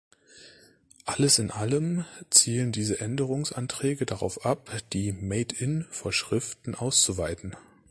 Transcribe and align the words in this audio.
Alles 1.05 1.37
in 1.37 1.51
Allem 1.51 2.05
zielen 2.31 2.71
diese 2.71 2.99
Änderungsanträge 3.01 4.07
darauf 4.07 4.43
ab, 4.47 4.71
die 4.93 5.11
"Made 5.11 5.53
in"Vorschriften 5.59 6.73
auszuweiten. 6.73 7.55